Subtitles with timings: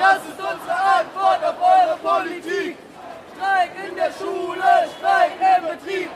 [0.00, 2.78] Das ist unsere Antwort auf eure Politik.
[3.36, 6.08] Streik in der Schule, Streik im Betrieb.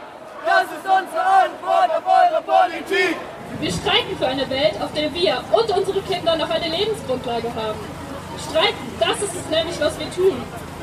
[0.47, 3.15] Das ist unsere Antwort auf eure Politik.
[3.61, 7.79] Wir streiken für eine Welt, auf der wir und unsere Kinder noch eine Lebensgrundlage haben.
[8.49, 10.43] Streiken, das ist es nämlich, was wir tun.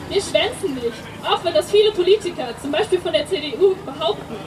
[0.09, 4.38] Wir schwänzen nicht, auch wenn das viele Politiker, zum Beispiel von der CDU, behaupten.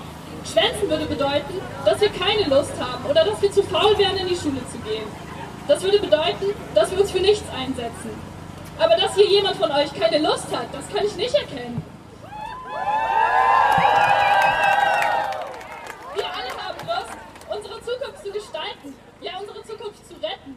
[0.47, 4.29] Schwänzen würde bedeuten, dass wir keine Lust haben oder dass wir zu faul wären, in
[4.29, 5.11] die Schule zu gehen.
[5.67, 8.34] Das würde bedeuten, dass wir uns für nichts einsetzen.
[8.79, 11.83] Aber dass hier jemand von euch keine Lust hat, das kann ich nicht erkennen.
[16.15, 17.17] Wir alle haben Lust,
[17.49, 20.57] unsere Zukunft zu gestalten, ja unsere Zukunft zu retten.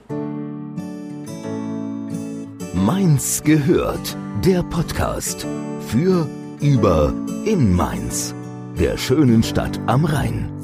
[2.73, 5.45] Mainz gehört, der Podcast
[5.88, 6.27] für,
[6.59, 7.13] über,
[7.45, 8.34] in Mainz,
[8.80, 10.56] der schönen Stadt am Rhein.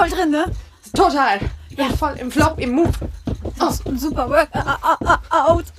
[0.00, 0.44] Voll drin, ne?
[0.94, 1.38] Total.
[1.76, 2.92] Ja, voll im Flop, im Move.
[3.60, 3.70] Oh.
[3.96, 5.66] Super Workout.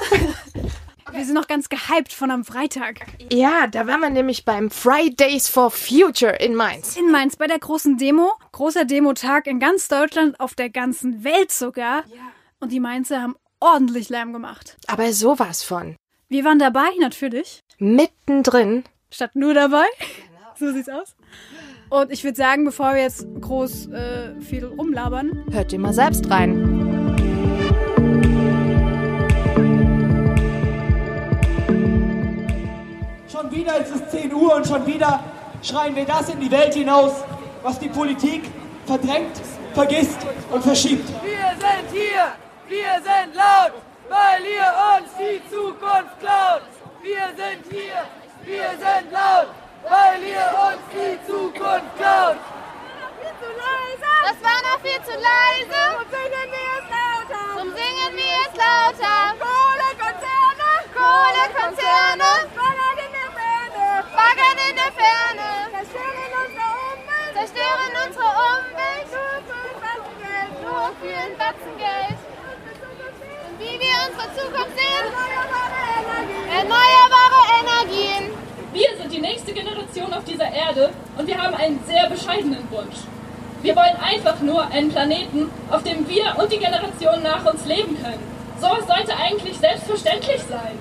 [1.12, 3.02] Wir sind noch ganz gehypt von am Freitag.
[3.30, 6.96] Ja, da waren wir nämlich beim Fridays for Future in Mainz.
[6.96, 8.32] In Mainz bei der großen Demo.
[8.54, 12.06] Großer Demotag in ganz Deutschland, auf der ganzen Welt sogar.
[12.62, 14.78] Und die Mainzer haben ordentlich Lärm gemacht.
[14.88, 15.98] Aber sowas von.
[16.30, 17.60] Wir waren dabei, natürlich.
[17.78, 18.86] Mittendrin.
[19.10, 19.86] Statt nur dabei.
[20.58, 21.16] So sieht's aus.
[21.92, 26.30] Und ich würde sagen, bevor wir jetzt groß äh, viel rumlabern, Hört ihr mal selbst
[26.32, 26.56] rein.
[33.30, 35.22] Schon wieder ist es 10 Uhr und schon wieder
[35.62, 37.12] schreien wir das in die Welt hinaus,
[37.62, 38.44] was die Politik
[38.86, 39.42] verdrängt,
[39.74, 41.10] vergisst und verschiebt.
[41.10, 42.32] Wir sind hier,
[42.70, 43.74] wir sind laut,
[44.08, 46.62] weil ihr uns die Zukunft klaut.
[47.04, 48.06] Wir sind hier,
[48.46, 49.48] wir sind laut,
[49.84, 52.38] weil ihr uns die Zukunft klaut.
[54.24, 55.82] Das war noch viel zu leise.
[55.98, 57.44] Zum singen wir es lauter.
[57.58, 59.18] Zum singen wir es lauter.
[59.42, 60.70] Kohlekonzerne.
[60.94, 62.30] Kohlekonzerne.
[62.56, 63.88] Baggern in der Ferne.
[64.16, 65.48] Baggern in der Ferne.
[65.74, 67.34] Zerstören unsere Umwelt.
[67.34, 69.08] Zerstören unsere Umwelt.
[69.12, 70.58] Nur für ein Batzen Geld.
[70.62, 72.20] Nur für ein Batzen Geld.
[73.48, 75.06] Und wie wir unsere Zukunft sehen?
[75.12, 76.46] Erneuerbare Energien.
[76.50, 78.24] Erneuerbare Energien.
[78.74, 79.11] Wir sind
[79.94, 82.98] Generation auf dieser Erde und wir haben einen sehr bescheidenen Wunsch.
[83.62, 87.96] Wir wollen einfach nur einen Planeten, auf dem wir und die Generationen nach uns leben
[88.02, 88.24] können.
[88.60, 90.78] Sowas sollte eigentlich selbstverständlich sein.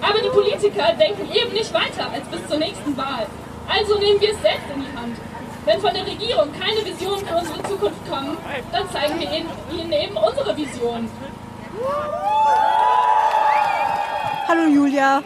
[0.00, 3.26] Aber die Politiker denken eben nicht weiter als bis zur nächsten Wahl.
[3.68, 5.16] Also nehmen wir es selbst in die Hand.
[5.64, 8.36] Wenn von der Regierung keine Visionen für unsere Zukunft kommen,
[8.72, 11.08] dann zeigen wir ihnen, ihnen eben unsere Vision.
[14.46, 15.22] Hallo Julia.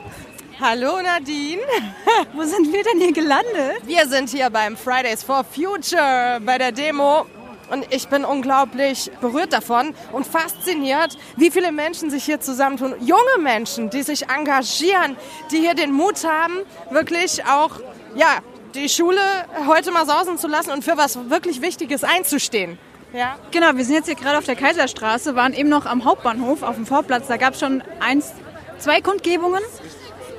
[0.61, 1.63] Hallo Nadine.
[2.35, 3.87] Wo sind wir denn hier gelandet?
[3.87, 7.27] Wir sind hier beim Fridays for Future bei der Demo.
[7.71, 12.95] Und ich bin unglaublich berührt davon und fasziniert, wie viele Menschen sich hier zusammentun.
[12.99, 15.17] Junge Menschen, die sich engagieren,
[15.53, 16.55] die hier den Mut haben,
[16.91, 17.79] wirklich auch,
[18.17, 18.39] ja,
[18.75, 19.21] die Schule
[19.69, 22.79] heute mal sausen zu lassen und für was wirklich Wichtiges einzustehen.
[23.13, 23.39] Ja.
[23.53, 26.75] Genau, wir sind jetzt hier gerade auf der Kaiserstraße, waren eben noch am Hauptbahnhof auf
[26.75, 27.29] dem Vorplatz.
[27.29, 28.33] Da gab es schon eins,
[28.79, 29.63] zwei Kundgebungen,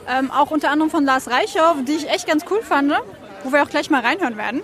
[0.10, 2.92] ähm, auch unter anderem von Lars Reichhoff, die ich echt ganz cool fand,
[3.44, 4.62] wo wir auch gleich mal reinhören werden.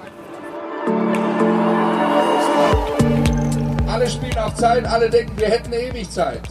[3.88, 6.42] Alle spielen auf Zeit, alle denken, wir hätten ewig Zeit.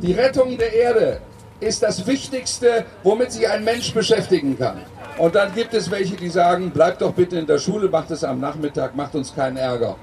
[0.00, 1.20] Die Rettung der Erde
[1.60, 4.82] ist das Wichtigste, womit sich ein Mensch beschäftigen kann.
[5.18, 8.24] Und dann gibt es welche, die sagen, bleibt doch bitte in der Schule, macht es
[8.24, 9.96] am Nachmittag, macht uns keinen Ärger.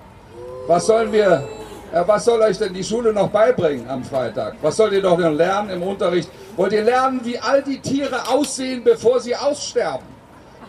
[0.68, 1.48] Was sollen wir,
[1.94, 4.56] was soll euch denn die Schule noch beibringen am Freitag?
[4.62, 6.30] Was sollt ihr doch noch lernen im Unterricht?
[6.56, 10.08] Wollt ihr lernen, wie all die Tiere aussehen, bevor sie aussterben?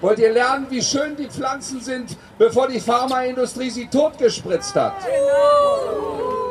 [0.01, 4.95] Wollt ihr lernen, wie schön die Pflanzen sind, bevor die Pharmaindustrie sie totgespritzt hat?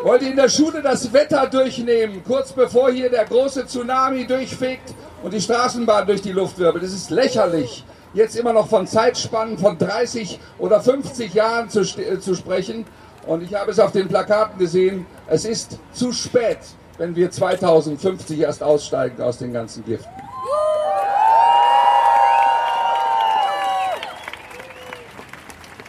[0.03, 4.93] Wollt ihr in der Schule das Wetter durchnehmen, kurz bevor hier der große Tsunami durchfegt
[5.21, 6.85] und die Straßenbahn durch die Luft wirbelt?
[6.85, 7.83] Es ist lächerlich,
[8.13, 12.85] jetzt immer noch von Zeitspannen von 30 oder 50 Jahren zu, äh, zu sprechen.
[13.27, 16.59] Und ich habe es auf den Plakaten gesehen, es ist zu spät,
[16.97, 20.09] wenn wir 2050 erst aussteigen aus den ganzen Giften.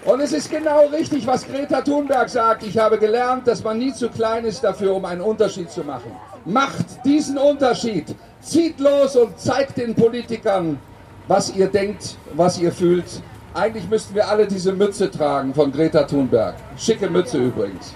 [0.04, 2.64] Und es ist genau richtig, was Greta Thunberg sagt.
[2.64, 6.10] Ich habe gelernt, dass man nie zu klein ist dafür, um einen Unterschied zu machen.
[6.44, 8.14] Macht diesen Unterschied.
[8.40, 10.80] Zieht los und zeigt den Politikern,
[11.28, 13.22] was ihr denkt, was ihr fühlt.
[13.54, 16.54] Eigentlich müssten wir alle diese Mütze tragen von Greta Thunberg.
[16.78, 17.94] Schicke Mütze übrigens.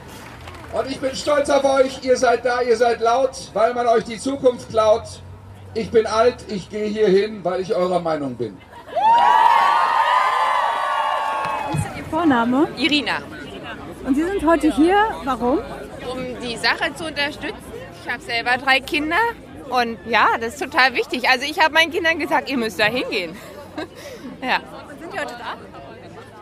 [0.72, 4.04] Und ich bin stolz auf euch, ihr seid da, ihr seid laut, weil man euch
[4.04, 5.04] die Zukunft klaut.
[5.72, 8.56] Ich bin alt, ich gehe hier hin, weil ich eurer Meinung bin.
[11.72, 12.68] Wie ist Ihr Vorname?
[12.76, 13.18] Irina,
[14.06, 15.58] Und Sie sind heute hier, warum?
[16.10, 17.56] um die Sache zu unterstützen.
[18.04, 19.16] Ich habe selber drei Kinder
[19.70, 21.28] und ja, das ist total wichtig.
[21.28, 23.36] Also ich habe meinen Kindern gesagt, ihr müsst da hingehen.
[24.42, 24.60] ja.
[25.16, 25.56] Sie heute da?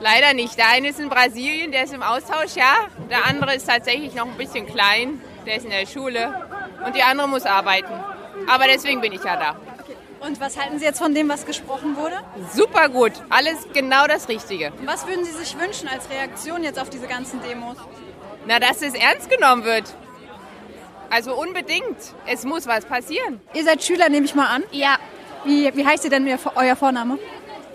[0.01, 0.59] Leider nicht.
[0.59, 2.89] Der eine ist in Brasilien, der ist im Austausch, ja.
[3.09, 6.47] Der andere ist tatsächlich noch ein bisschen klein, der ist in der Schule
[6.85, 7.93] und die andere muss arbeiten.
[8.49, 9.57] Aber deswegen bin ich ja da.
[10.27, 12.17] Und was halten Sie jetzt von dem, was gesprochen wurde?
[12.53, 14.73] Super gut, alles genau das Richtige.
[14.85, 17.77] Was würden Sie sich wünschen als Reaktion jetzt auf diese ganzen Demos?
[18.47, 19.95] Na, dass es ernst genommen wird.
[21.11, 21.97] Also unbedingt.
[22.27, 23.41] Es muss was passieren.
[23.53, 24.65] Ihr seid Schüler, nehme ich mal an.
[24.73, 24.97] Ja,
[25.45, 27.19] Wie, wie heißt ihr denn ihr, euer Vorname?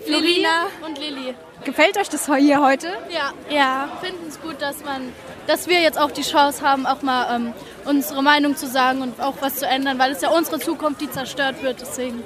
[0.04, 1.34] Florina und Lilly.
[1.64, 2.88] Gefällt euch das hier heute?
[3.10, 3.88] Ja, ja.
[4.00, 5.12] Finden es gut, dass man,
[5.46, 7.52] dass wir jetzt auch die Chance haben, auch mal ähm,
[7.84, 11.10] unsere Meinung zu sagen und auch was zu ändern, weil es ja unsere Zukunft, die
[11.10, 11.80] zerstört wird.
[11.80, 12.22] Deswegen.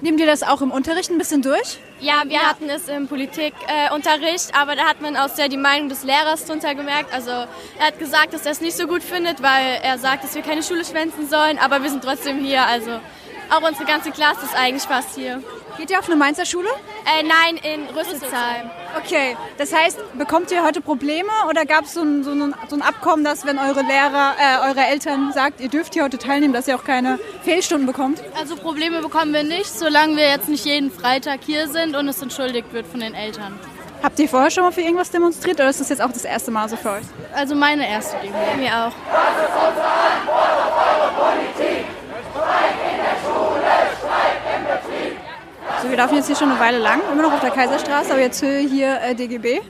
[0.00, 1.78] Nehmt ihr das auch im Unterricht ein bisschen durch?
[2.00, 5.88] Ja, wir hatten es im Politikunterricht, äh, aber da hat man auch sehr die Meinung
[5.88, 7.12] des Lehrers drunter gemerkt.
[7.12, 10.34] Also er hat gesagt, dass er es nicht so gut findet, weil er sagt, dass
[10.34, 12.64] wir keine Schule schwänzen sollen, aber wir sind trotzdem hier.
[12.64, 13.00] Also
[13.50, 15.42] auch unsere ganze Klasse ist eigentlich fast hier.
[15.78, 16.68] Geht ihr auf eine Mainzer Schule?
[17.08, 18.68] Äh, nein, in Rüsselsheim.
[19.02, 22.76] Okay, das heißt, bekommt ihr heute Probleme oder gab es so ein, so, ein, so
[22.76, 26.52] ein Abkommen, dass wenn eure Lehrer, äh, eure Eltern sagt, ihr dürft hier heute teilnehmen,
[26.52, 28.22] dass ihr auch keine Fehlstunden bekommt?
[28.38, 32.20] Also Probleme bekommen wir nicht, solange wir jetzt nicht jeden Freitag hier sind und es
[32.20, 33.58] entschuldigt wird von den Eltern.
[34.02, 36.50] Habt ihr vorher schon mal für irgendwas demonstriert oder ist das jetzt auch das erste
[36.50, 37.04] Mal so für euch?
[37.34, 38.36] Also meine erste Demo.
[38.58, 38.92] Mir auch.
[45.82, 48.20] So, wir laufen jetzt hier schon eine Weile lang, immer noch auf der Kaiserstraße, aber
[48.20, 49.60] jetzt hier äh, DGB.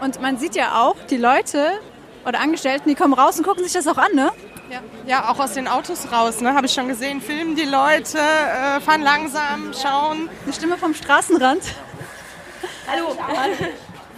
[0.00, 1.72] Und man sieht ja auch, die Leute
[2.26, 4.30] oder Angestellten, die kommen raus und gucken sich das auch an, ne?
[4.70, 6.54] Ja, ja auch aus den Autos raus, ne?
[6.54, 7.22] habe ich schon gesehen.
[7.22, 10.28] Filmen die Leute, äh, fahren langsam, schauen.
[10.44, 11.62] Eine Stimme vom Straßenrand.
[12.86, 13.16] Hallo.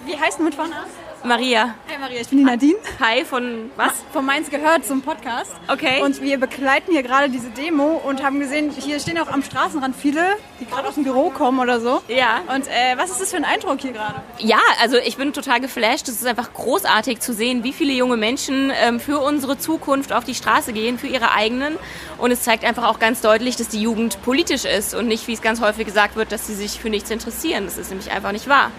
[0.04, 0.90] Wie heißt du mit Vornamen?
[1.24, 1.74] Maria.
[1.86, 2.78] Hey Maria, ich bin die Nadine.
[3.00, 3.92] Hi, von was?
[4.12, 5.52] Von Mainz gehört zum Podcast.
[5.68, 6.02] Okay.
[6.02, 9.94] Und wir begleiten hier gerade diese Demo und haben gesehen, hier stehen auch am Straßenrand
[9.94, 12.02] viele, die gerade aus dem Büro kommen oder so.
[12.08, 12.40] Ja.
[12.52, 14.20] Und äh, was ist das für ein Eindruck hier gerade?
[14.38, 16.08] Ja, also ich bin total geflasht.
[16.08, 20.24] Es ist einfach großartig zu sehen, wie viele junge Menschen ähm, für unsere Zukunft auf
[20.24, 21.78] die Straße gehen, für ihre eigenen.
[22.18, 25.34] Und es zeigt einfach auch ganz deutlich, dass die Jugend politisch ist und nicht, wie
[25.34, 27.64] es ganz häufig gesagt wird, dass sie sich für nichts interessieren.
[27.64, 28.72] Das ist nämlich einfach nicht wahr.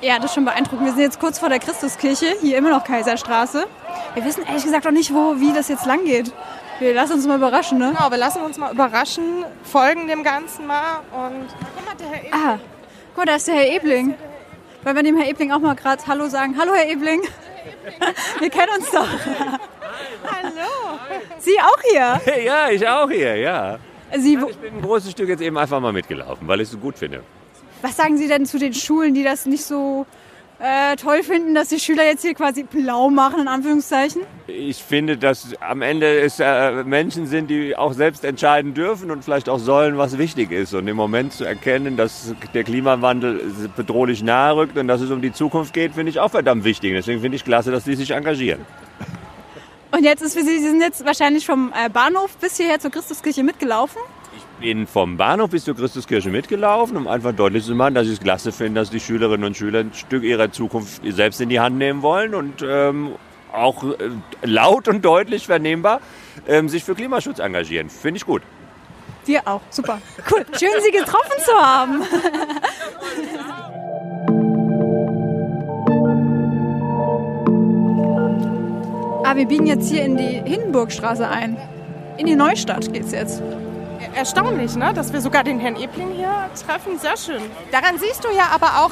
[0.00, 0.86] Ja, das ist schon beeindruckend.
[0.86, 3.66] Wir sind jetzt kurz vor der Christuskirche, hier immer noch Kaiserstraße.
[4.14, 6.32] Wir wissen ehrlich gesagt auch nicht, wo, wie das jetzt lang geht.
[6.80, 7.92] Wir lassen uns mal überraschen, ne?
[7.96, 11.46] Genau, wir lassen uns mal überraschen, folgen dem Ganzen mal und
[11.76, 12.32] guck mal, der Herr Ebling.
[12.32, 12.58] Ah,
[13.10, 14.14] guck mal, da ist der Herr Ebling.
[14.82, 16.56] Wollen wir dem Herr Ebling auch mal gerade Hallo sagen?
[16.58, 17.22] Hallo, Herr Ebling.
[18.40, 19.06] Wir kennen uns doch.
[20.26, 20.98] Hallo.
[21.38, 22.42] Sie auch hier?
[22.44, 23.78] Ja, ich auch hier, ja.
[24.18, 26.78] Sie, Ich bin ein großes Stück jetzt eben einfach mal mitgelaufen, weil ich es so
[26.78, 27.22] gut finde.
[27.80, 30.06] was sagen Sie denn zu den Schulen, die das nicht so
[30.60, 34.22] äh, toll finden, dass die Schüler jetzt hier quasi blau machen, in Anführungszeichen?
[34.46, 39.24] Ich finde, dass am Ende es äh, Menschen sind, die auch selbst entscheiden dürfen und
[39.24, 40.74] vielleicht auch sollen, was wichtig ist.
[40.74, 43.40] Und im Moment zu erkennen, dass der Klimawandel
[43.74, 46.92] bedrohlich nahe rückt und dass es um die Zukunft geht, finde ich auch verdammt wichtig.
[46.92, 48.60] Deswegen finde ich klasse, dass die sich engagieren.
[49.92, 52.90] Und jetzt ist für Sie, Sie sind jetzt wahrscheinlich vom äh, Bahnhof bis hierher zur
[52.90, 54.00] Christuskirche mitgelaufen.
[54.58, 58.20] bin vom Bahnhof bis zur Christuskirche mitgelaufen, um einfach deutlich zu machen, dass ich es
[58.20, 61.76] klasse finde, dass die Schülerinnen und Schüler ein Stück ihrer Zukunft selbst in die Hand
[61.76, 63.16] nehmen wollen und ähm,
[63.52, 63.96] auch äh,
[64.42, 66.00] laut und deutlich vernehmbar
[66.48, 67.90] ähm, sich für Klimaschutz engagieren.
[67.90, 68.42] Finde ich gut.
[69.26, 69.60] Wir auch.
[69.70, 70.00] Super.
[70.30, 70.44] Cool.
[70.58, 72.02] Schön, Sie getroffen zu haben.
[79.36, 81.56] wir biegen jetzt hier in die Hindenburgstraße ein.
[82.18, 83.42] In die Neustadt geht's jetzt.
[84.14, 84.92] Erstaunlich, ne?
[84.94, 86.98] dass wir sogar den Herrn Ebling hier treffen.
[86.98, 87.42] Sehr schön.
[87.70, 88.90] Daran siehst du ja aber auch,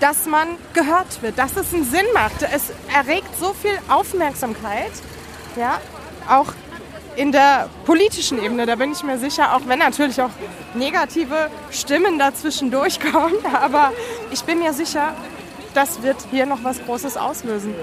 [0.00, 2.42] dass man gehört wird, dass es einen Sinn macht.
[2.42, 4.90] Es erregt so viel Aufmerksamkeit,
[5.56, 5.78] ja,
[6.28, 6.52] auch
[7.14, 10.30] in der politischen Ebene, da bin ich mir sicher, auch wenn natürlich auch
[10.74, 13.92] negative Stimmen dazwischen durchkommen, aber
[14.30, 15.14] ich bin mir sicher,
[15.74, 17.74] das wird hier noch was Großes auslösen.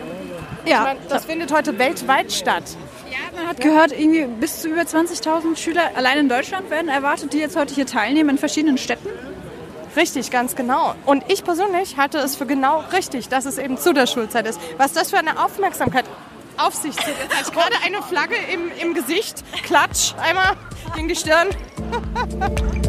[0.69, 2.63] Ja, meine, das findet heute weltweit statt.
[3.35, 7.39] Man hat gehört, irgendwie bis zu über 20.000 Schüler allein in Deutschland werden erwartet, die
[7.39, 9.09] jetzt heute hier teilnehmen in verschiedenen Städten.
[9.95, 10.93] Richtig, ganz genau.
[11.05, 14.59] Und ich persönlich halte es für genau richtig, dass es eben zu der Schulzeit ist.
[14.77, 16.05] Was das für eine Aufmerksamkeit
[16.57, 17.15] auf sich zieht.
[17.21, 19.43] Jetzt habe ich gerade eine Flagge im, im Gesicht.
[19.63, 20.55] Klatsch, einmal
[20.95, 21.47] gegen die Stirn.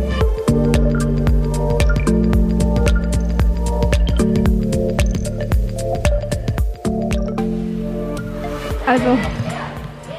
[8.91, 9.17] Also,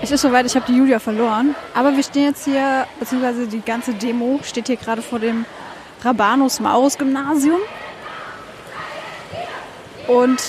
[0.02, 1.56] es ist soweit, ich habe die Julia verloren.
[1.76, 5.44] Aber wir stehen jetzt hier, beziehungsweise die ganze Demo steht hier gerade vor dem
[6.02, 7.60] Rabanus-Maurus-Gymnasium.
[10.08, 10.42] Und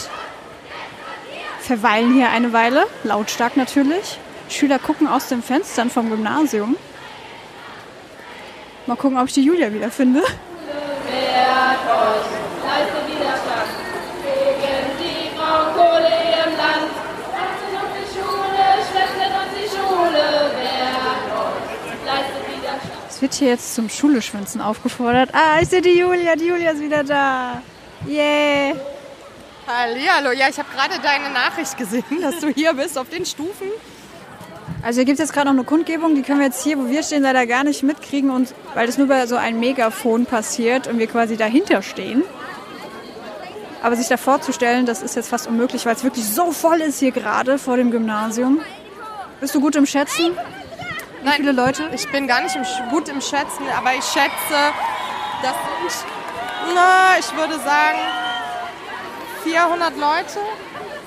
[1.59, 4.21] verweilen hier eine Weile, lautstark natürlich.
[4.49, 6.77] Schüler gucken aus den Fenstern vom Gymnasium.
[8.87, 10.21] Mal gucken, ob ich die Julia wieder finde.
[10.21, 10.29] Euch,
[12.63, 13.71] leistet Widerstand
[14.23, 16.93] gegen die Braunkohle im Land.
[17.33, 20.25] Achtet auf die Schule, schwestert auf die Schule.
[20.57, 23.07] Wehrt euch, leistet Widerstand.
[23.09, 25.31] Es wird hier jetzt zum Schuleschwänzen aufgefordert.
[25.33, 27.63] Ah, ich sehe die Julia, die Julia ist wieder da.
[28.07, 28.75] Yeah.
[29.67, 33.69] Hallihallo, ja, ich habe gerade deine Nachricht gesehen, dass du hier bist auf den Stufen.
[34.83, 36.89] Also hier gibt es jetzt gerade noch eine Kundgebung, die können wir jetzt hier, wo
[36.89, 40.89] wir stehen, leider gar nicht mitkriegen, und, weil das nur bei so einem Megafon passiert
[40.89, 42.25] und wir quasi dahinter stehen.
[43.83, 46.99] Aber sich da vorzustellen, das ist jetzt fast unmöglich, weil es wirklich so voll ist
[46.99, 48.61] hier gerade vor dem Gymnasium.
[49.41, 50.33] Bist du gut im Schätzen?
[51.23, 51.89] Wie Nein, viele Leute?
[51.95, 54.59] Ich bin gar nicht im, gut im Schätzen, aber ich schätze,
[55.43, 55.53] das
[55.91, 56.05] sind,
[56.75, 57.99] na, ich würde sagen,
[59.45, 60.41] 400 Leute.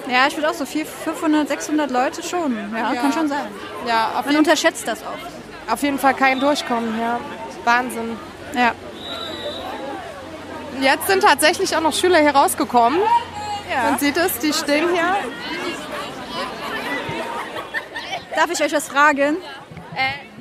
[0.07, 2.55] Ja, ich würde auch so 400, 500, 600 Leute schon.
[2.73, 3.01] Ja, Ja.
[3.01, 3.47] kann schon sein.
[3.85, 5.71] Ja, Man jeden, unterschätzt das oft.
[5.73, 7.19] auf jeden Fall kein Durchkommen, ja.
[7.65, 8.17] Wahnsinn.
[8.53, 8.71] Ja.
[10.79, 12.99] Jetzt sind tatsächlich auch noch Schüler hier rausgekommen.
[13.69, 13.89] Ja.
[13.91, 15.15] Man sieht es, die stehen hier.
[18.35, 19.37] Darf ich euch was fragen?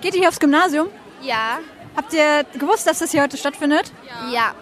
[0.05, 0.91] Geht ihr hier aufs Gymnasium?
[1.23, 1.61] Ja.
[1.97, 3.91] Habt ihr gewusst, dass das hier heute stattfindet?
[4.31, 4.53] Ja.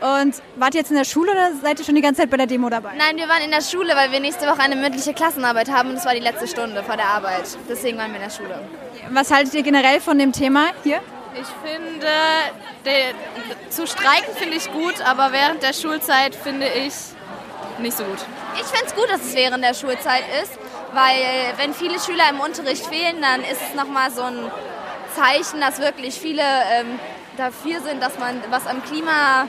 [0.00, 2.36] Und wart ihr jetzt in der Schule oder seid ihr schon die ganze Zeit bei
[2.36, 2.92] der Demo dabei?
[2.96, 5.96] Nein, wir waren in der Schule, weil wir nächste Woche eine mündliche Klassenarbeit haben und
[5.96, 7.42] es war die letzte Stunde vor der Arbeit.
[7.68, 8.60] Deswegen waren wir in der Schule.
[9.10, 11.00] Was haltet ihr generell von dem Thema hier?
[11.34, 12.06] Ich finde,
[12.84, 16.94] de, zu streiken finde ich gut, aber während der Schulzeit finde ich
[17.80, 18.18] nicht so gut.
[18.54, 20.52] Ich finde es gut, dass es während der Schulzeit ist,
[20.92, 24.52] weil wenn viele Schüler im Unterricht fehlen, dann ist es nochmal so ein
[25.14, 26.98] Zeichen, dass wirklich viele ähm,
[27.36, 29.48] dafür sind, dass man was am Klima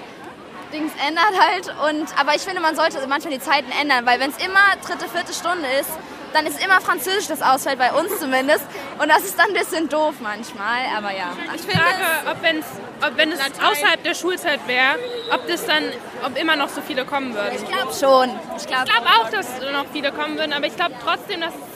[0.74, 1.68] Dings ändert halt.
[1.90, 5.08] Und, aber ich finde, man sollte manchmal die Zeiten ändern, weil wenn es immer dritte,
[5.10, 5.90] vierte Stunde ist,
[6.34, 8.66] dann ist immer Französisch das ausfällt, bei uns zumindest.
[9.02, 11.32] Und das ist dann ein bisschen doof manchmal, aber ja.
[11.56, 12.66] Ich frage, ob, wenn's,
[13.02, 14.98] ob wenn es außerhalb der Schulzeit wäre,
[15.32, 15.84] ob das dann,
[16.26, 17.56] ob immer noch so viele kommen würden.
[17.56, 18.38] Ich glaube schon.
[18.58, 18.92] Ich glaube
[19.22, 21.75] auch, dass noch viele kommen würden, aber ich glaube trotzdem, dass es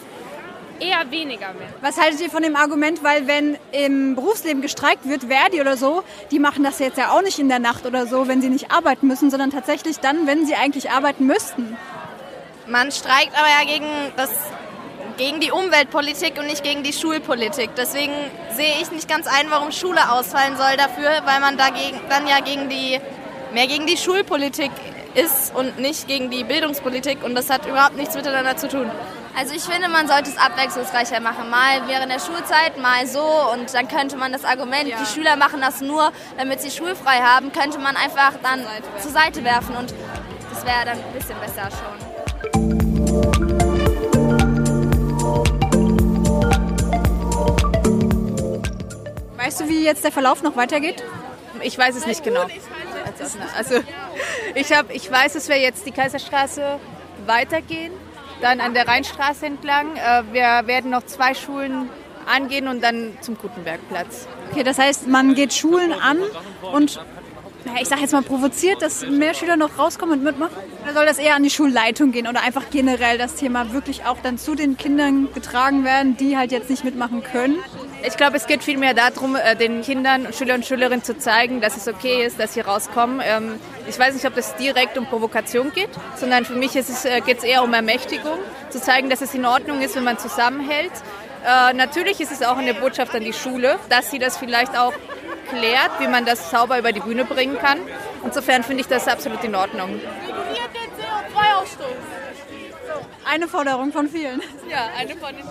[0.80, 1.74] eher weniger wäre.
[1.82, 6.04] Was haltet ihr von dem Argument, weil wenn im Berufsleben gestreikt wird, Verdi oder so,
[6.32, 8.72] die machen das jetzt ja auch nicht in der Nacht oder so, wenn sie nicht
[8.72, 11.78] arbeiten müssen, sondern tatsächlich dann, wenn sie eigentlich arbeiten müssten.
[12.68, 14.30] Man streikt aber ja gegen, das,
[15.18, 17.72] gegen die Umweltpolitik und nicht gegen die Schulpolitik.
[17.76, 18.14] Deswegen
[18.56, 22.40] sehe ich nicht ganz ein, warum Schule ausfallen soll dafür, weil man dagegen, dann ja
[22.40, 23.00] gegen die,
[23.54, 24.72] mehr gegen die Schulpolitik
[25.16, 27.24] ist und nicht gegen die Bildungspolitik.
[27.24, 28.90] Und das hat überhaupt nichts miteinander zu tun.
[29.36, 31.50] Also ich finde, man sollte es abwechslungsreicher machen.
[31.50, 33.24] Mal während der Schulzeit, mal so.
[33.54, 37.52] Und dann könnte man das Argument, die Schüler machen das nur, damit sie schulfrei haben,
[37.52, 38.66] könnte man einfach dann
[39.02, 39.76] zur Seite werfen.
[39.76, 39.94] Und
[40.52, 42.10] das wäre dann ein bisschen besser schon.
[49.38, 51.04] Weißt du, wie jetzt der Verlauf noch weitergeht?
[51.62, 52.46] Ich weiß es nicht genau.
[53.58, 53.80] Also
[54.56, 56.80] ich, hab, ich weiß, dass wir jetzt die Kaiserstraße
[57.26, 57.92] weitergehen,
[58.42, 59.96] dann an der Rheinstraße entlang.
[59.96, 61.90] Äh, Wir werden noch zwei Schulen
[62.26, 64.28] angehen und dann zum Gutenbergplatz.
[64.52, 66.20] Okay, das heißt, man geht Schulen an
[66.74, 67.00] und
[67.82, 70.56] ich sage jetzt mal provoziert, dass mehr Schüler noch rauskommen und mitmachen?
[70.84, 74.18] Oder soll das eher an die Schulleitung gehen oder einfach generell das Thema wirklich auch
[74.24, 77.58] dann zu den Kindern getragen werden, die halt jetzt nicht mitmachen können?
[78.02, 81.76] Ich glaube, es geht vielmehr darum, äh, den Kindern, Schüler und Schülerinnen zu zeigen, dass
[81.76, 83.22] es okay ist, dass sie rauskommen.
[83.24, 87.06] Ähm, Ich weiß nicht, ob das direkt um Provokation geht, sondern für mich ist es,
[87.06, 88.38] äh, geht es eher um Ermächtigung,
[88.70, 90.92] zu zeigen, dass es in Ordnung ist, wenn man zusammenhält.
[91.44, 94.94] Äh, natürlich ist es auch eine Botschaft an die Schule, dass sie das vielleicht auch
[95.50, 97.80] klärt, wie man das sauber über die Bühne bringen kann.
[98.24, 100.00] Insofern finde ich das absolut in Ordnung.
[103.26, 104.42] Eine Forderung von vielen.
[104.70, 105.46] Ja, eine von den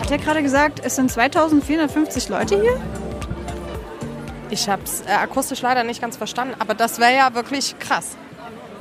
[0.00, 2.80] Hat er gerade gesagt, es sind 2450 Leute hier?
[4.50, 8.16] Ich habe es äh, akustisch leider nicht ganz verstanden, aber das wäre ja wirklich krass.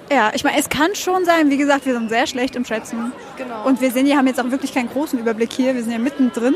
[0.09, 3.11] Ja, ich meine, es kann schon sein, wie gesagt, wir sind sehr schlecht im Schätzen.
[3.35, 3.65] Genau.
[3.65, 5.99] Und wir sehen, wir haben jetzt auch wirklich keinen großen Überblick hier, wir sind ja
[5.99, 6.55] mittendrin.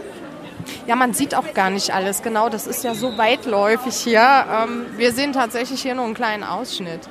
[0.88, 2.48] Ja, man sieht auch gar nicht alles, genau.
[2.48, 4.22] Das ist ja so weitläufig hier.
[4.22, 7.02] Ähm, wir sehen tatsächlich hier nur einen kleinen Ausschnitt.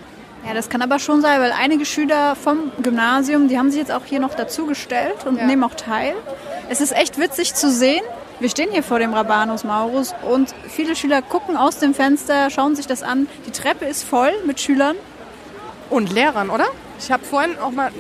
[0.47, 3.93] Ja, das kann aber schon sein, weil einige Schüler vom Gymnasium, die haben sich jetzt
[3.93, 6.15] auch hier noch dazugestellt und nehmen auch teil.
[6.69, 8.03] Es ist echt witzig zu sehen.
[8.41, 12.75] Wir stehen hier vor dem Rabanus Maurus und viele Schüler gucken aus dem Fenster, schauen
[12.75, 13.29] sich das an.
[13.47, 14.97] Die Treppe ist voll mit Schülern.
[15.91, 16.67] Und Lehrern, oder?
[16.99, 17.91] Ich habe vorhin auch mal.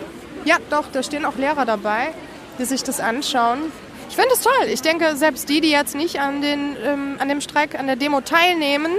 [0.44, 2.14] Ja, doch, da stehen auch Lehrer dabei,
[2.58, 3.58] die sich das anschauen.
[4.10, 4.66] Ich finde es toll.
[4.66, 7.94] Ich denke, selbst die, die jetzt nicht an, den, ähm, an dem Streik, an der
[7.94, 8.90] Demo teilnehmen,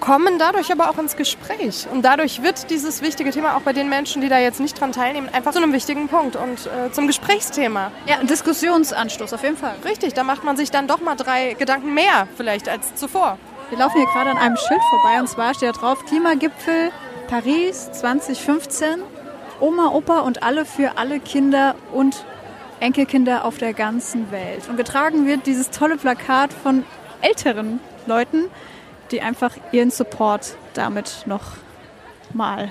[0.00, 1.86] kommen dadurch aber auch ins Gespräch.
[1.92, 4.92] Und dadurch wird dieses wichtige Thema auch bei den Menschen, die da jetzt nicht dran
[4.92, 7.92] teilnehmen, einfach zu einem wichtigen Punkt und äh, zum Gesprächsthema.
[8.06, 9.74] Ja, ein Diskussionsanstoß auf jeden Fall.
[9.84, 13.36] Richtig, da macht man sich dann doch mal drei Gedanken mehr vielleicht als zuvor.
[13.68, 16.90] Wir laufen hier gerade an einem Schild vorbei und zwar steht da drauf Klimagipfel
[17.28, 19.02] Paris 2015.
[19.60, 22.24] Oma, Opa und alle für alle Kinder und
[22.80, 24.68] Enkelkinder auf der ganzen Welt.
[24.68, 26.84] Und getragen wird dieses tolle Plakat von
[27.20, 28.44] älteren Leuten,
[29.10, 31.52] die einfach ihren Support damit noch
[32.32, 32.70] mal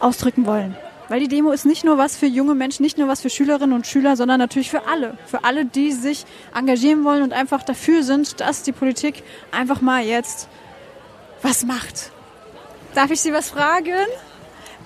[0.00, 0.76] ausdrücken wollen.
[1.08, 3.74] Weil die Demo ist nicht nur was für junge Menschen, nicht nur was für Schülerinnen
[3.74, 5.18] und Schüler, sondern natürlich für alle.
[5.26, 6.24] Für alle, die sich
[6.54, 10.48] engagieren wollen und einfach dafür sind, dass die Politik einfach mal jetzt
[11.42, 12.12] was macht.
[12.94, 14.06] Darf ich Sie was fragen?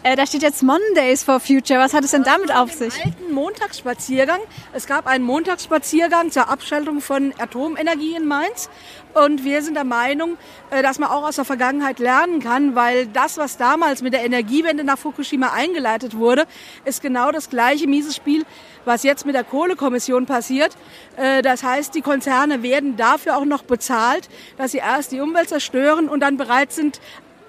[0.06, 1.80] Äh, da steht jetzt Mondays for Future.
[1.80, 2.92] Was hat es denn damit auf sich?
[3.02, 4.38] alten Montagsspaziergang.
[4.74, 8.68] Es gab einen Montagsspaziergang zur Abschaltung von Atomenergie in Mainz.
[9.14, 10.36] Und wir sind der Meinung,
[10.70, 14.26] äh, dass man auch aus der Vergangenheit lernen kann, weil das, was damals mit der
[14.26, 16.44] Energiewende nach Fukushima eingeleitet wurde,
[16.84, 18.44] ist genau das gleiche mieses Spiel,
[18.84, 20.76] was jetzt mit der Kohlekommission passiert.
[21.16, 25.48] Äh, Das heißt, die Konzerne werden dafür auch noch bezahlt, dass sie erst die Umwelt
[25.48, 27.00] zerstören und dann bereit sind,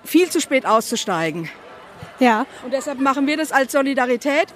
[0.05, 1.49] viel zu spät auszusteigen.
[2.19, 2.45] Ja.
[2.63, 4.47] Und deshalb machen wir das als Solidarität.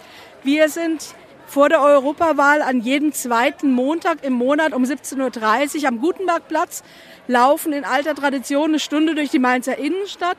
[0.43, 1.15] Wir sind
[1.47, 6.83] vor der Europawahl an jedem zweiten Montag im Monat um 17.30 Uhr am Gutenbergplatz,
[7.27, 10.37] laufen in alter Tradition eine Stunde durch die Mainzer Innenstadt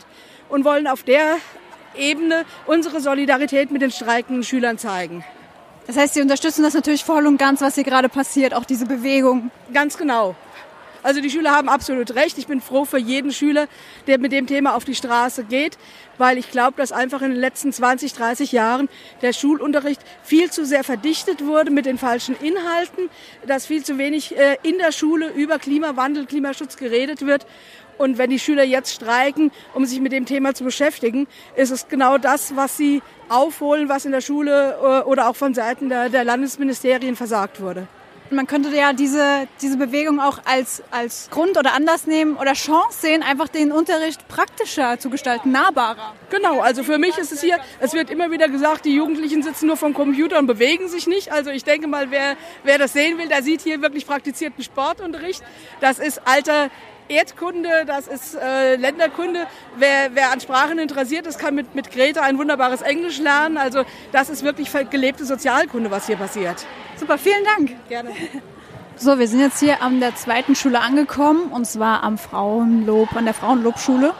[0.49, 1.37] und wollen auf der
[1.97, 5.25] Ebene unsere Solidarität mit den streikenden Schülern zeigen.
[5.87, 8.87] Das heißt, Sie unterstützen das natürlich voll und ganz, was hier gerade passiert, auch diese
[8.87, 9.51] Bewegung.
[9.75, 10.37] Ganz genau.
[11.03, 12.37] Also die Schüler haben absolut recht.
[12.39, 13.69] Ich bin froh für jeden Schüler,
[14.07, 15.79] der mit dem Thema auf die Straße geht,
[16.19, 18.89] weil ich glaube, dass einfach in den letzten 20, 30 Jahren
[19.23, 23.09] der Schulunterricht viel zu sehr verdichtet wurde mit den falschen Inhalten,
[23.47, 27.47] dass viel zu wenig äh, in der Schule über Klimawandel, Klimaschutz geredet wird.
[27.97, 31.89] Und wenn die Schüler jetzt streiken, um sich mit dem Thema zu beschäftigen, ist es
[31.89, 36.09] genau das, was sie aufholen, was in der Schule äh, oder auch von Seiten der,
[36.09, 37.89] der Landesministerien versagt wurde.
[38.33, 43.01] Man könnte ja diese, diese Bewegung auch als, als Grund oder Anlass nehmen oder Chance
[43.01, 46.15] sehen, einfach den Unterricht praktischer zu gestalten, nahbarer.
[46.31, 49.67] Genau, also für mich ist es hier, es wird immer wieder gesagt, die Jugendlichen sitzen
[49.67, 51.33] nur vom Computer und bewegen sich nicht.
[51.33, 55.43] Also ich denke mal, wer, wer das sehen will, der sieht hier wirklich praktizierten Sportunterricht.
[55.81, 56.71] Das ist alter
[57.11, 59.47] Erdkunde, das ist äh, Länderkunde.
[59.77, 63.57] Wer, wer an Sprachen interessiert ist, kann mit, mit Greta ein wunderbares Englisch lernen.
[63.57, 66.65] Also das ist wirklich gelebte Sozialkunde, was hier passiert.
[66.97, 67.73] Super, vielen Dank.
[67.89, 68.13] Gerne.
[68.95, 73.25] So, wir sind jetzt hier an der zweiten Schule angekommen und zwar am Frauenlob, an
[73.25, 74.15] der Frauenlobschule,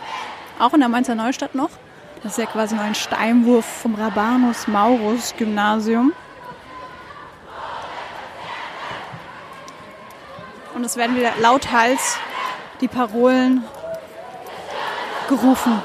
[0.59, 1.71] auch in der Mainzer Neustadt noch.
[2.23, 6.13] Das ist ja quasi nur ein Steinwurf vom Rabanus Maurus Gymnasium.
[10.75, 12.19] Und es werden wieder lauthals
[12.81, 13.65] die Parolen
[15.29, 15.83] gerufen.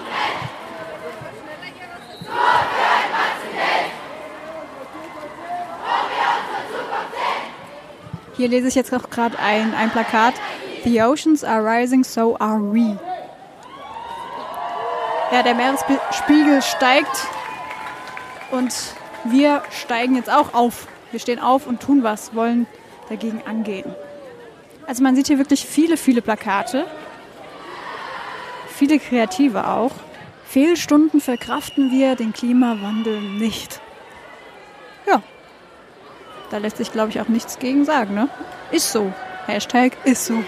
[8.37, 10.33] Hier lese ich jetzt auch gerade ein, ein Plakat.
[10.83, 12.99] The oceans are rising, so are we.
[15.31, 17.27] Ja, der Meeresspiegel steigt
[18.51, 18.73] und
[19.23, 20.87] wir steigen jetzt auch auf.
[21.11, 22.67] Wir stehen auf und tun was, wollen
[23.09, 23.95] dagegen angehen.
[24.87, 26.85] Also man sieht hier wirklich viele, viele Plakate.
[28.67, 29.91] Viele Kreative auch.
[30.45, 33.81] Fehlstunden verkraften wir den Klimawandel nicht.
[35.07, 35.21] Ja,
[36.49, 38.29] da lässt sich, glaube ich, auch nichts gegen sagen, ne?
[38.71, 39.11] Ist so.
[39.47, 40.43] Hashtag ist so.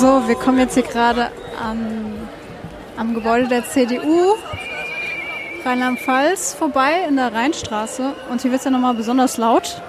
[0.00, 1.30] So, wir kommen jetzt hier gerade
[1.62, 2.26] am,
[2.96, 4.34] am Gebäude der CDU
[5.62, 8.14] Rheinland-Pfalz vorbei in der Rheinstraße.
[8.30, 9.82] Und hier wird es ja nochmal besonders laut.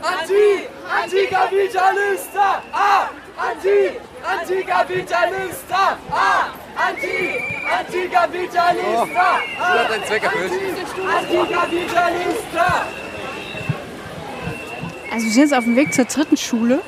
[0.00, 0.66] Anti,
[1.02, 2.62] Antikapitalista!
[2.72, 3.10] Ah!
[3.36, 5.98] Anti, Antikapitalista!
[6.10, 6.46] Ah!
[6.74, 7.36] Anti,
[7.70, 9.40] Antikapitalista!
[9.58, 9.78] Ah!
[9.78, 10.52] hat seinen Zweck erfüllt.
[11.18, 12.86] Antikapitalista!
[15.12, 16.80] Also wir sind jetzt auf dem Weg zur dritten Schule.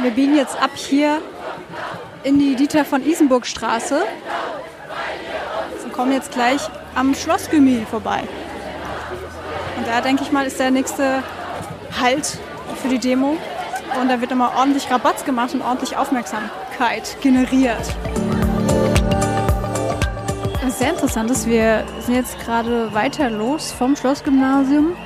[0.00, 1.20] Wir biegen jetzt ab hier
[2.22, 4.04] in die Dieter von Isenburg Straße
[5.84, 6.60] und kommen jetzt gleich
[6.94, 8.22] am Schlossgymnasium vorbei.
[9.76, 11.24] Und da denke ich mal, ist der nächste
[12.00, 12.38] Halt
[12.80, 13.36] für die Demo.
[14.00, 17.82] Und da wird immer ordentlich Rabatz gemacht und ordentlich Aufmerksamkeit generiert.
[20.62, 24.96] Was sehr interessant ist, wir sind jetzt gerade weiter los vom Schlossgymnasium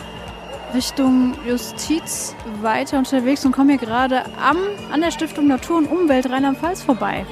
[0.75, 4.57] Richtung Justiz weiter unterwegs und kommen hier gerade am,
[4.91, 7.27] an der Stiftung Natur und Umwelt Rheinland-Pfalz vorbei.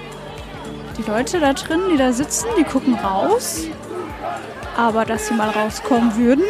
[0.99, 3.65] Die Leute da drin, die da sitzen, die gucken raus.
[4.77, 6.45] Aber dass sie mal rauskommen würden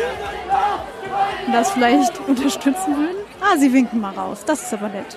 [1.47, 3.17] und das vielleicht unterstützen würden.
[3.41, 4.45] Ah, sie winken mal raus.
[4.45, 5.17] Das ist aber nett.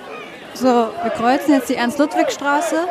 [0.53, 2.87] So, wir kreuzen jetzt die Ernst-Ludwig-Straße.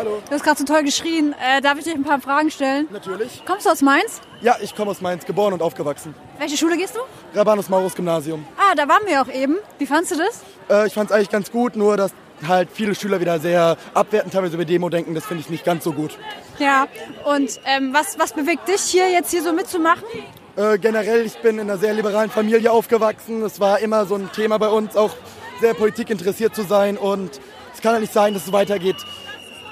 [0.00, 0.22] Hallo.
[0.26, 1.34] Du hast gerade so toll geschrien.
[1.34, 2.88] Äh, darf ich dir ein paar Fragen stellen?
[2.90, 3.42] Natürlich.
[3.44, 4.22] Kommst du aus Mainz?
[4.40, 6.14] Ja, ich komme aus Mainz, geboren und aufgewachsen.
[6.38, 7.00] Welche Schule gehst du?
[7.38, 8.46] Rabanus Maurus Gymnasium.
[8.56, 9.58] Ah, da waren wir auch eben.
[9.76, 10.40] Wie fandst du das?
[10.70, 12.12] Äh, ich fand es eigentlich ganz gut, nur dass
[12.48, 15.14] halt viele Schüler wieder sehr abwertend teilweise über Demo denken.
[15.14, 16.16] Das finde ich nicht ganz so gut.
[16.58, 16.86] Ja.
[17.26, 20.04] Und ähm, was, was bewegt dich hier jetzt hier so mitzumachen?
[20.56, 23.42] Äh, generell, ich bin in einer sehr liberalen Familie aufgewachsen.
[23.42, 25.10] Es war immer so ein Thema bei uns, auch
[25.60, 26.96] sehr politikinteressiert zu sein.
[26.96, 27.38] Und
[27.74, 28.96] es kann ja nicht sein, dass es weitergeht.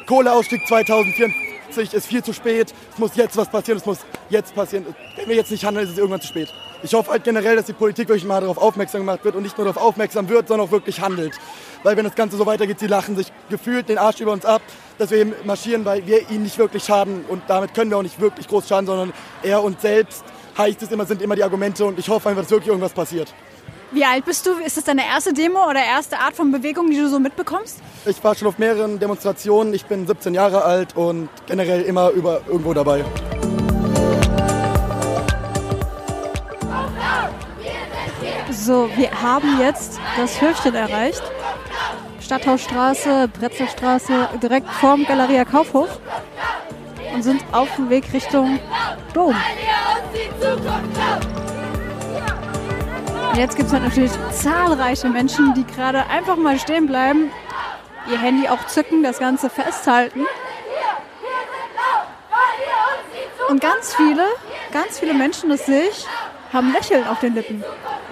[0.08, 2.72] Kohleausstieg 2054 ist viel zu spät.
[2.94, 3.98] Es muss jetzt was passieren, es muss
[4.30, 4.86] jetzt passieren.
[5.16, 6.48] Wenn wir jetzt nicht handeln, ist es irgendwann zu spät.
[6.82, 9.58] Ich hoffe halt generell, dass die Politik wirklich mal darauf aufmerksam gemacht wird und nicht
[9.58, 11.34] nur darauf aufmerksam wird, sondern auch wirklich handelt.
[11.82, 14.62] Weil wenn das Ganze so weitergeht, sie lachen sich gefühlt den Arsch über uns ab,
[14.96, 18.02] dass wir eben marschieren, weil wir ihnen nicht wirklich schaden und damit können wir auch
[18.02, 20.24] nicht wirklich groß schaden, sondern er uns selbst
[20.56, 23.34] heißt es immer, sind immer die Argumente und ich hoffe einfach, dass wirklich irgendwas passiert.
[23.90, 24.52] Wie alt bist du?
[24.58, 27.78] Ist das deine erste Demo oder erste Art von Bewegung, die du so mitbekommst?
[28.04, 32.42] Ich war schon auf mehreren Demonstrationen, ich bin 17 Jahre alt und generell immer über
[32.46, 33.04] irgendwo dabei.
[38.50, 41.22] So, wir haben jetzt das Höfchen erreicht.
[42.20, 45.98] Stadthausstraße, Brezelstraße, direkt vorm Galeria Kaufhof
[47.14, 48.58] und sind auf dem Weg Richtung
[49.14, 49.34] Dom.
[53.30, 57.30] Und jetzt gibt es halt natürlich zahlreiche Menschen, die gerade einfach mal stehen bleiben,
[58.10, 60.24] ihr Handy auch zücken, das Ganze festhalten.
[63.48, 64.24] Und ganz viele,
[64.72, 66.06] ganz viele Menschen, das sehe ich,
[66.52, 67.62] haben Lächeln auf den Lippen.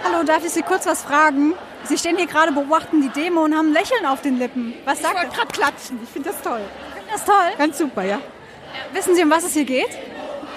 [0.05, 1.55] Hallo, darf ich Sie kurz was fragen?
[1.85, 4.75] Sie stehen hier gerade, beobachten die Demo und haben Lächeln auf den Lippen.
[4.85, 5.99] Was sagt Ich wollte gerade klatschen.
[6.03, 6.61] Ich finde das toll.
[6.95, 7.35] Finden das toll?
[7.59, 8.19] Ganz super, ja.
[8.93, 9.89] Wissen Sie, um was es hier geht?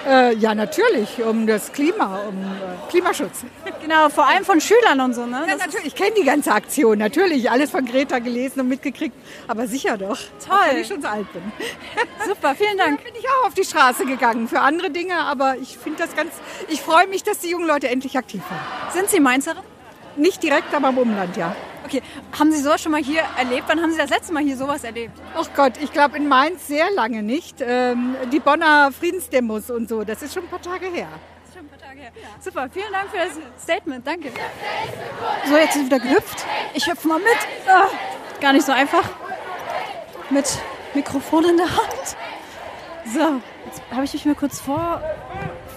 [0.06, 3.44] Äh, ja, natürlich, um das Klima, um äh, Klimaschutz.
[3.82, 5.44] Genau, vor allem von Schülern und so, ne?
[5.48, 7.50] Ja, natürlich, ich kenne die ganze Aktion, natürlich.
[7.50, 9.14] Alles von Greta gelesen und mitgekriegt,
[9.46, 10.18] aber sicher doch.
[10.46, 10.56] Toll.
[10.56, 11.42] Auch wenn ich schon so alt bin.
[12.26, 13.02] Super, vielen Dank.
[13.04, 16.32] bin ich auch auf die Straße gegangen für andere Dinge, aber ich finde das ganz,
[16.68, 18.92] ich freue mich, dass die jungen Leute endlich aktiv waren.
[18.92, 19.62] Sind Sie Mainzerin?
[20.16, 21.54] Nicht direkt, aber im Umland, ja.
[21.90, 22.02] Okay,
[22.38, 23.64] haben Sie sowas schon mal hier erlebt?
[23.66, 25.20] Wann haben Sie das letzte Mal hier sowas erlebt?
[25.36, 27.56] Ach Gott, ich glaube in Mainz sehr lange nicht.
[27.60, 31.08] Ähm, die Bonner Friedensdemos und so, das ist schon ein paar Tage her.
[31.52, 32.12] Schon ein paar Tage her.
[32.38, 34.30] Super, vielen Dank für das Statement, danke.
[35.48, 36.46] So, jetzt ist wieder gehüpft.
[36.74, 37.26] Ich hüpfe mal mit.
[37.66, 37.88] Ah,
[38.40, 39.08] gar nicht so einfach.
[40.30, 40.46] Mit
[40.94, 42.16] Mikrofon in der Hand.
[43.12, 45.02] So, jetzt habe ich mich mal kurz vor,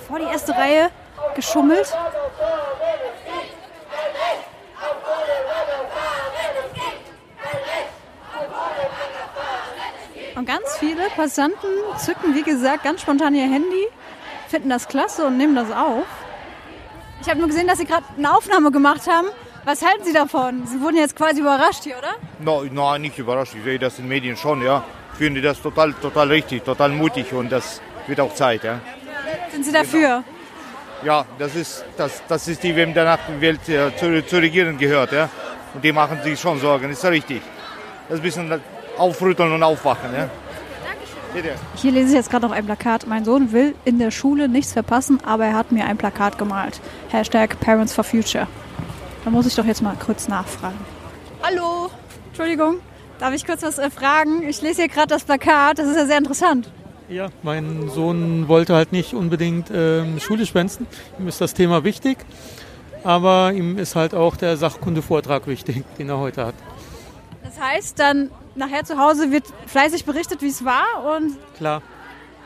[0.08, 0.91] vor die erste Reihe
[1.34, 1.91] geschummelt.
[10.36, 13.88] Und ganz viele Passanten zücken, wie gesagt, ganz spontan ihr Handy,
[14.48, 16.06] finden das klasse und nehmen das auf.
[17.22, 19.28] Ich habe nur gesehen, dass Sie gerade eine Aufnahme gemacht haben.
[19.65, 20.65] Was halten Sie davon?
[20.65, 22.15] Sie wurden jetzt quasi überrascht hier, oder?
[22.39, 23.54] No, nein, nicht überrascht.
[23.56, 24.84] Ich sehe das in den Medien schon, ja.
[25.13, 28.80] Ich finde das total, total richtig, total mutig und das wird auch Zeit, ja.
[29.52, 30.24] Sind Sie dafür?
[31.04, 34.78] Ja, das ist, das, das ist die, wem danach die Welt äh, zu, zu regieren
[34.78, 35.30] gehört, ja.
[35.74, 37.41] Und die machen sich schon Sorgen, ist ja richtig.
[38.10, 38.62] Das ist ein bisschen
[38.98, 40.30] aufrütteln und aufwachen, ja.
[41.76, 43.08] Hier lese ich jetzt gerade noch ein Plakat.
[43.08, 46.80] Mein Sohn will in der Schule nichts verpassen, aber er hat mir ein Plakat gemalt.
[47.10, 48.48] Hashtag Parents for Future.
[49.24, 50.78] Da muss ich doch jetzt mal kurz nachfragen.
[51.42, 51.90] Hallo.
[52.28, 52.76] Entschuldigung,
[53.20, 54.44] darf ich kurz was äh, fragen?
[54.48, 55.80] Ich lese hier gerade das Plakat.
[55.80, 56.70] Das ist ja sehr interessant.
[57.10, 60.88] Ja, mein Sohn wollte halt nicht unbedingt ähm, Schule schwänzen.
[61.20, 62.18] Ihm ist das Thema wichtig,
[63.04, 66.56] aber ihm ist halt auch der Sachkundevortrag wichtig, den er heute hat.
[67.44, 71.82] Das heißt, dann nachher zu Hause wird fleißig berichtet, wie es war und Klar.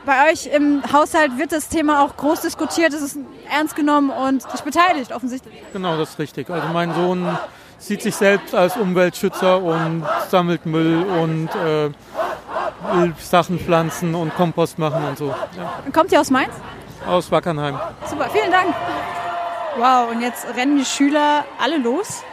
[0.06, 3.18] bei euch im Haushalt wird das Thema auch groß diskutiert, es ist
[3.52, 5.54] ernst genommen und sich beteiligt offensichtlich.
[5.74, 6.50] Genau, das ist richtig.
[6.50, 7.38] Also mein Sohn
[7.78, 11.90] sieht sich selbst als Umweltschützer und sammelt Müll und äh,
[13.20, 15.28] Sachen pflanzen und Kompost machen und so.
[15.58, 15.92] Ja.
[15.94, 16.54] Kommt ihr aus Mainz?
[17.06, 17.80] Aus Wackernheim.
[18.10, 18.74] Super, vielen Dank.
[19.78, 22.24] Wow, und jetzt rennen die Schüler alle los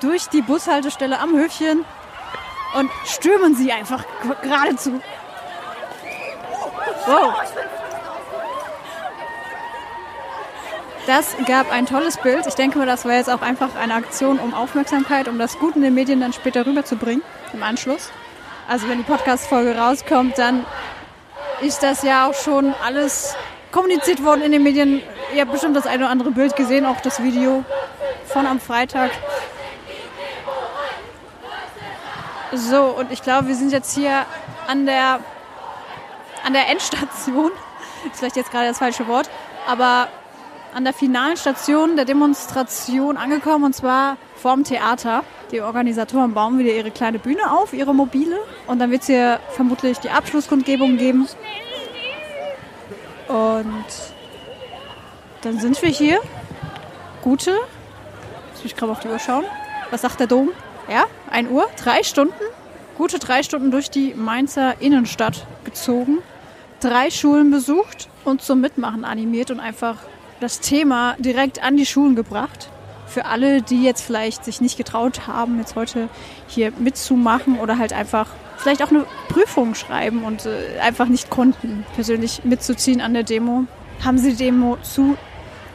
[0.00, 1.84] durch die Bushaltestelle am Höfchen
[2.74, 4.04] und stürmen sie einfach
[4.42, 5.00] geradezu.
[7.06, 7.34] Wow.
[11.06, 12.46] Das gab ein tolles Bild.
[12.46, 15.74] Ich denke mal, das war jetzt auch einfach eine Aktion um Aufmerksamkeit, um das Gut
[15.74, 17.22] in den Medien dann später rüberzubringen,
[17.54, 18.10] im Anschluss.
[18.68, 20.66] Also wenn die Podcast-Folge rauskommt, dann
[21.62, 23.34] ist das ja auch schon alles
[23.72, 25.00] kommuniziert worden in den Medien.
[25.34, 27.64] Ihr habt bestimmt das eine oder andere Bild gesehen, auch das Video
[28.26, 29.10] von am Freitag.
[32.52, 34.24] So, und ich glaube, wir sind jetzt hier
[34.66, 35.20] an der,
[36.44, 37.50] an der Endstation.
[38.10, 39.28] Ist vielleicht jetzt gerade das falsche Wort,
[39.66, 40.08] aber
[40.74, 45.24] an der finalen Station der Demonstration angekommen und zwar vorm Theater.
[45.50, 48.38] Die Organisatoren bauen wieder ihre kleine Bühne auf, ihre mobile.
[48.66, 51.26] Und dann wird es hier vermutlich die Abschlusskundgebung geben.
[53.28, 53.84] Und
[55.42, 56.20] dann sind wir hier.
[57.22, 57.52] Gute.
[58.52, 59.44] Muss ich gerade auf die Uhr schauen.
[59.90, 60.50] Was sagt der Dom?
[60.88, 62.34] Ja, 1 Uhr, drei Stunden.
[62.96, 66.18] Gute drei Stunden durch die Mainzer Innenstadt gezogen.
[66.80, 69.96] Drei Schulen besucht und zum Mitmachen animiert und einfach
[70.40, 72.68] das Thema direkt an die Schulen gebracht.
[73.06, 76.08] Für alle, die jetzt vielleicht sich nicht getraut haben, jetzt heute
[76.46, 81.86] hier mitzumachen oder halt einfach vielleicht auch eine Prüfung schreiben und äh, einfach nicht konnten,
[81.94, 83.64] persönlich mitzuziehen an der Demo,
[84.04, 85.16] haben sie die Demo zu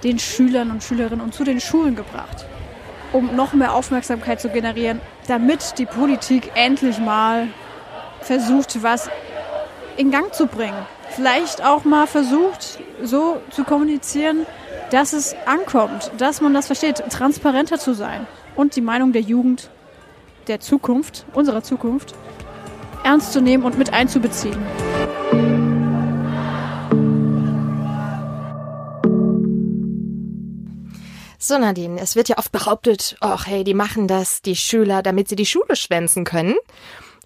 [0.03, 2.45] den Schülern und Schülerinnen und zu den Schulen gebracht,
[3.13, 7.47] um noch mehr Aufmerksamkeit zu generieren, damit die Politik endlich mal
[8.21, 9.09] versucht, was
[9.95, 10.85] in Gang zu bringen.
[11.11, 14.45] Vielleicht auch mal versucht, so zu kommunizieren,
[14.89, 19.69] dass es ankommt, dass man das versteht, transparenter zu sein und die Meinung der Jugend,
[20.47, 22.15] der Zukunft, unserer Zukunft,
[23.03, 24.57] ernst zu nehmen und mit einzubeziehen.
[31.45, 35.27] So Nadine, es wird ja oft behauptet, ach hey, die machen das, die Schüler, damit
[35.27, 36.55] sie die Schule schwänzen können.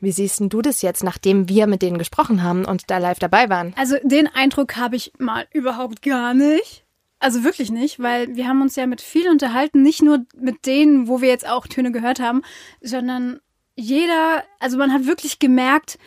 [0.02, 3.48] Wie siehst du das jetzt, nachdem wir mit denen gesprochen haben und da live dabei
[3.48, 3.76] waren?
[3.78, 6.84] Also den Eindruck habe ich mal überhaupt gar nicht.
[7.20, 11.08] Also wirklich nicht, weil wir haben uns ja mit vielen unterhalten, nicht nur mit denen,
[11.08, 12.42] wo wir jetzt auch Töne gehört haben,
[12.82, 13.40] sondern
[13.76, 16.00] jeder, also man hat wirklich gemerkt,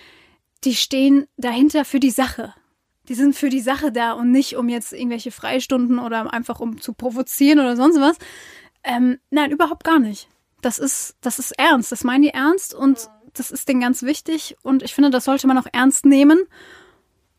[0.65, 2.55] die stehen dahinter für die Sache.
[3.11, 6.81] Die sind für die Sache da und nicht um jetzt irgendwelche Freistunden oder einfach um
[6.81, 8.17] zu provozieren oder sonst was.
[8.85, 10.29] Ähm, nein, überhaupt gar nicht.
[10.63, 11.91] Das ist, das ist ernst.
[11.91, 14.57] Das meinen die ernst und das ist denen ganz wichtig.
[14.63, 16.45] Und ich finde, das sollte man auch ernst nehmen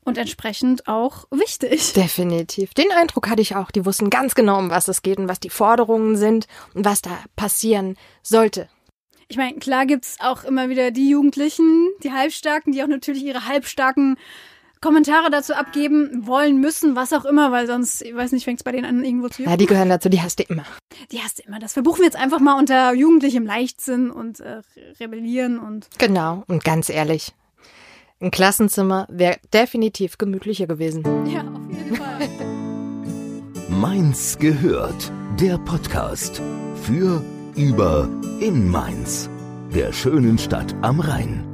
[0.03, 1.93] und entsprechend auch wichtig.
[1.93, 2.73] Definitiv.
[2.73, 3.71] Den Eindruck hatte ich auch.
[3.71, 7.01] Die wussten ganz genau, um was es geht und was die Forderungen sind und was
[7.01, 8.67] da passieren sollte.
[9.29, 13.47] Ich meine, klar gibt's auch immer wieder die Jugendlichen, die Halbstarken, die auch natürlich ihre
[13.47, 14.17] halbstarken
[14.81, 18.71] Kommentare dazu abgeben wollen müssen, was auch immer, weil sonst, ich weiß nicht, fängt's bei
[18.71, 20.63] denen an, irgendwo zu Ja, die gehören dazu, die hast du immer.
[21.11, 21.59] Die hast du immer.
[21.59, 24.61] Das verbuchen wir jetzt einfach mal unter jugendlichem Leichtsinn und äh,
[24.99, 25.87] Rebellieren und.
[25.99, 27.33] Genau, und ganz ehrlich,
[28.19, 31.03] ein Klassenzimmer wäre definitiv gemütlicher gewesen.
[31.27, 32.29] Ja, auf jeden Fall.
[33.69, 36.41] Mainz gehört, der Podcast
[36.83, 37.23] für,
[37.55, 39.29] über, in Mainz,
[39.73, 41.50] der schönen Stadt am Rhein.